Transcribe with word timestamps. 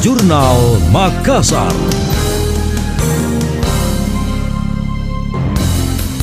Jurnal 0.00 0.78
Makassar. 0.92 1.74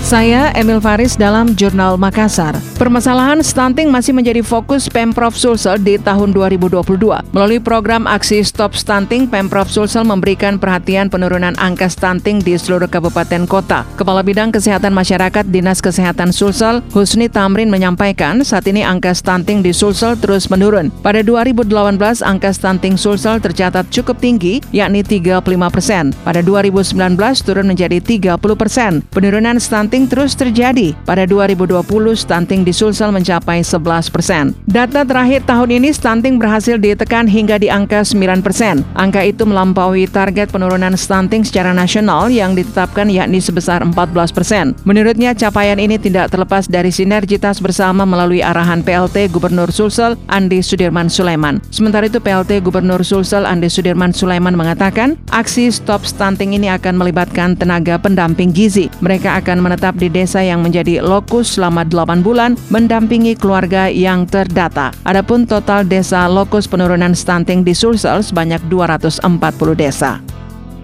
Saya 0.05 0.53
Emil 0.53 0.77
Faris 0.77 1.17
dalam 1.17 1.57
Jurnal 1.57 1.97
Makassar. 1.97 2.53
Permasalahan 2.77 3.41
stunting 3.41 3.89
masih 3.89 4.13
menjadi 4.13 4.45
fokus 4.45 4.85
Pemprov 4.85 5.33
Sulsel 5.33 5.81
di 5.81 5.97
tahun 5.97 6.29
2022. 6.29 6.77
Melalui 7.33 7.57
program 7.57 8.05
aksi 8.05 8.45
Stop 8.45 8.77
Stunting, 8.77 9.25
Pemprov 9.25 9.65
Sulsel 9.65 10.05
memberikan 10.05 10.61
perhatian 10.61 11.09
penurunan 11.09 11.57
angka 11.57 11.89
stunting 11.89 12.37
di 12.37 12.53
seluruh 12.53 12.85
kabupaten 12.85 13.49
kota. 13.49 13.81
Kepala 13.97 14.21
Bidang 14.21 14.53
Kesehatan 14.53 14.93
Masyarakat 14.93 15.49
Dinas 15.49 15.81
Kesehatan 15.81 16.29
Sulsel, 16.29 16.85
Husni 16.93 17.25
Tamrin 17.25 17.73
menyampaikan 17.73 18.45
saat 18.45 18.69
ini 18.69 18.85
angka 18.85 19.09
stunting 19.17 19.65
di 19.65 19.73
Sulsel 19.73 20.21
terus 20.21 20.53
menurun. 20.53 20.93
Pada 21.01 21.25
2018, 21.25 22.21
angka 22.21 22.53
stunting 22.53 22.93
Sulsel 22.93 23.41
tercatat 23.41 23.89
cukup 23.89 24.21
tinggi, 24.21 24.61
yakni 24.69 25.01
35 25.01 25.41
persen. 25.73 26.13
Pada 26.21 26.45
2019 26.45 26.93
turun 27.41 27.65
menjadi 27.65 27.97
30 27.97 28.37
persen. 28.53 29.01
Penurunan 29.09 29.57
stunting 29.57 29.94
stunting 29.95 30.11
terus 30.11 30.35
terjadi. 30.35 30.91
Pada 31.07 31.23
2020, 31.23 31.79
stunting 32.19 32.67
di 32.67 32.75
Sulsel 32.75 33.15
mencapai 33.15 33.63
11 33.63 34.11
persen. 34.11 34.51
Data 34.67 35.07
terakhir 35.07 35.47
tahun 35.47 35.79
ini, 35.79 35.95
stunting 35.95 36.35
berhasil 36.35 36.75
ditekan 36.75 37.31
hingga 37.31 37.55
di 37.55 37.71
angka 37.71 38.03
9 38.03 38.43
persen. 38.43 38.83
Angka 38.99 39.23
itu 39.23 39.47
melampaui 39.47 40.03
target 40.11 40.51
penurunan 40.51 40.99
stunting 40.99 41.47
secara 41.47 41.71
nasional 41.71 42.27
yang 42.27 42.59
ditetapkan 42.59 43.07
yakni 43.07 43.39
sebesar 43.39 43.87
14 43.87 44.35
persen. 44.35 44.75
Menurutnya, 44.83 45.31
capaian 45.31 45.79
ini 45.79 45.95
tidak 45.95 46.27
terlepas 46.27 46.67
dari 46.67 46.91
sinergitas 46.91 47.63
bersama 47.63 48.03
melalui 48.03 48.43
arahan 48.43 48.83
PLT 48.83 49.31
Gubernur 49.31 49.71
Sulsel, 49.71 50.19
Andi 50.27 50.59
Sudirman 50.59 51.07
Sulaiman. 51.07 51.63
Sementara 51.71 52.11
itu, 52.11 52.19
PLT 52.19 52.59
Gubernur 52.67 52.99
Sulsel, 52.99 53.47
Andi 53.47 53.71
Sudirman 53.71 54.11
Sulaiman 54.11 54.59
mengatakan, 54.59 55.15
aksi 55.31 55.71
Stop 55.71 56.03
Stunting 56.03 56.51
ini 56.51 56.67
akan 56.67 56.99
melibatkan 56.99 57.55
tenaga 57.55 57.95
pendamping 57.95 58.51
gizi. 58.51 58.91
Mereka 58.99 59.39
akan 59.39 59.63
menetapkan 59.63 59.84
menetap 59.85 60.01
di 60.01 60.09
desa 60.09 60.41
yang 60.41 60.65
menjadi 60.65 60.97
lokus 60.97 61.61
selama 61.61 61.85
8 61.85 62.25
bulan 62.25 62.57
mendampingi 62.73 63.37
keluarga 63.37 63.85
yang 63.85 64.25
terdata. 64.25 64.89
Adapun 65.05 65.45
total 65.45 65.85
desa 65.85 66.25
lokus 66.25 66.65
penurunan 66.65 67.13
stunting 67.13 67.61
di 67.61 67.77
Sulsel 67.77 68.25
sebanyak 68.25 68.65
240 68.65 69.21
desa. 69.77 70.17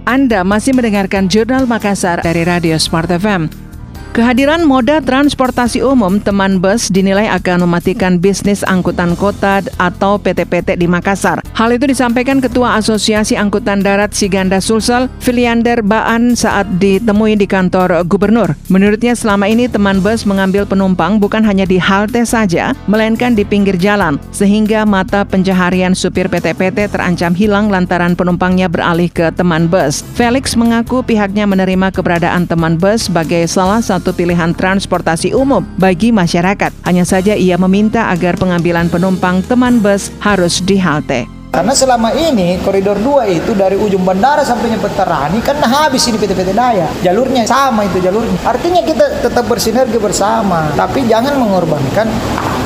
Anda 0.05 0.45
masih 0.45 0.77
mendengarkan 0.77 1.25
Jurnal 1.25 1.65
Makassar 1.65 2.21
dari 2.21 2.45
Radio 2.45 2.77
Smart 2.77 3.09
FM. 3.09 3.70
Kehadiran 4.11 4.67
moda 4.67 4.99
transportasi 4.99 5.79
umum 5.87 6.19
teman 6.19 6.59
bus 6.59 6.91
dinilai 6.91 7.31
akan 7.31 7.63
mematikan 7.63 8.19
bisnis 8.19 8.59
angkutan 8.59 9.15
kota 9.15 9.63
atau 9.79 10.19
PT-PT 10.19 10.75
di 10.75 10.83
Makassar. 10.83 11.39
Hal 11.55 11.71
itu 11.71 11.87
disampaikan 11.87 12.43
Ketua 12.43 12.75
Asosiasi 12.75 13.39
Angkutan 13.39 13.79
Darat 13.79 14.11
Siganda 14.11 14.59
Sulsel, 14.59 15.07
Filiander 15.23 15.79
Baan 15.79 16.35
saat 16.35 16.67
ditemui 16.75 17.39
di 17.39 17.47
kantor 17.47 18.03
gubernur. 18.03 18.51
Menurutnya 18.67 19.15
selama 19.15 19.47
ini 19.47 19.71
teman 19.71 20.03
bus 20.03 20.27
mengambil 20.27 20.67
penumpang 20.67 21.15
bukan 21.15 21.47
hanya 21.47 21.63
di 21.63 21.79
halte 21.79 22.27
saja, 22.27 22.75
melainkan 22.91 23.31
di 23.31 23.47
pinggir 23.47 23.79
jalan, 23.79 24.19
sehingga 24.35 24.83
mata 24.83 25.23
pencaharian 25.23 25.95
supir 25.95 26.27
PT-PT 26.27 26.91
terancam 26.91 27.31
hilang 27.31 27.71
lantaran 27.71 28.19
penumpangnya 28.19 28.67
beralih 28.67 29.07
ke 29.07 29.31
teman 29.31 29.71
bus. 29.71 30.03
Felix 30.19 30.59
mengaku 30.59 30.99
pihaknya 30.99 31.47
menerima 31.47 31.95
keberadaan 31.95 32.43
teman 32.43 32.75
bus 32.75 33.07
sebagai 33.07 33.47
salah 33.47 33.79
satu 33.79 34.00
satu 34.01 34.17
pilihan 34.17 34.57
transportasi 34.57 35.37
umum 35.37 35.61
bagi 35.77 36.09
masyarakat. 36.09 36.73
Hanya 36.89 37.05
saja 37.05 37.37
ia 37.37 37.53
meminta 37.61 38.09
agar 38.09 38.33
pengambilan 38.33 38.89
penumpang 38.89 39.45
teman 39.45 39.77
bus 39.77 40.09
harus 40.17 40.57
di 40.57 40.81
halte. 40.81 41.29
Karena 41.51 41.75
selama 41.75 42.15
ini 42.15 42.57
koridor 42.63 42.95
2 42.97 43.27
itu 43.27 43.51
dari 43.53 43.75
ujung 43.75 44.01
bandara 44.01 44.41
sampai 44.41 44.71
Petarani 44.79 45.43
kan 45.43 45.59
habis 45.61 46.07
ini 46.07 46.17
PT-PT 46.17 46.55
Daya. 46.55 46.87
Jalurnya 47.05 47.45
sama 47.45 47.85
itu 47.85 48.01
jalurnya. 48.01 48.39
Artinya 48.47 48.81
kita 48.81 49.21
tetap 49.21 49.45
bersinergi 49.45 49.99
bersama, 49.99 50.71
tapi 50.73 51.05
jangan 51.05 51.35
mengorbankan 51.37 52.07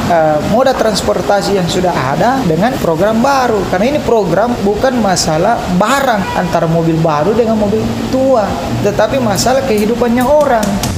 uh, 0.07 0.37
moda 0.53 0.71
transportasi 0.77 1.57
yang 1.57 1.65
sudah 1.65 1.91
ada 1.91 2.39
dengan 2.45 2.77
program 2.77 3.19
baru. 3.25 3.57
Karena 3.73 3.97
ini 3.97 3.99
program 4.05 4.53
bukan 4.61 5.01
masalah 5.01 5.57
barang 5.81 6.37
antara 6.37 6.69
mobil 6.69 6.95
baru 7.01 7.33
dengan 7.33 7.57
mobil 7.57 7.81
tua, 8.13 8.45
tetapi 8.85 9.17
masalah 9.17 9.65
kehidupannya 9.65 10.23
orang. 10.23 10.94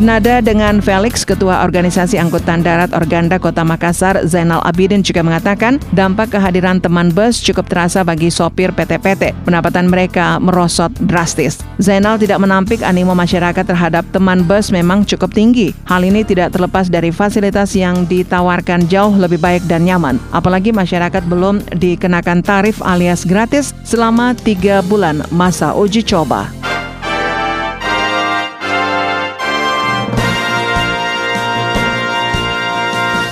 Senada 0.00 0.40
dengan 0.40 0.80
Felix, 0.80 1.28
Ketua 1.28 1.60
Organisasi 1.60 2.16
Angkutan 2.16 2.64
Darat 2.64 2.88
Organda 2.96 3.36
Kota 3.36 3.60
Makassar, 3.68 4.24
Zainal 4.24 4.64
Abidin 4.64 5.04
juga 5.04 5.20
mengatakan 5.20 5.76
dampak 5.92 6.32
kehadiran 6.32 6.80
teman 6.80 7.12
bus 7.12 7.36
cukup 7.36 7.68
terasa 7.68 8.00
bagi 8.00 8.32
sopir 8.32 8.72
PT-PT. 8.72 9.36
Pendapatan 9.44 9.92
mereka 9.92 10.40
merosot 10.40 10.88
drastis. 11.04 11.60
Zainal 11.76 12.16
tidak 12.16 12.40
menampik 12.40 12.80
animo 12.80 13.12
masyarakat 13.12 13.60
terhadap 13.60 14.08
teman 14.08 14.40
bus 14.48 14.72
memang 14.72 15.04
cukup 15.04 15.36
tinggi. 15.36 15.76
Hal 15.84 16.00
ini 16.00 16.24
tidak 16.24 16.56
terlepas 16.56 16.88
dari 16.88 17.12
fasilitas 17.12 17.76
yang 17.76 18.08
ditawarkan 18.08 18.88
jauh 18.88 19.12
lebih 19.12 19.36
baik 19.36 19.68
dan 19.68 19.84
nyaman. 19.84 20.16
Apalagi 20.32 20.72
masyarakat 20.72 21.28
belum 21.28 21.60
dikenakan 21.76 22.40
tarif 22.40 22.80
alias 22.80 23.28
gratis 23.28 23.76
selama 23.84 24.32
tiga 24.32 24.80
bulan 24.80 25.28
masa 25.28 25.76
uji 25.76 26.00
coba. 26.00 26.48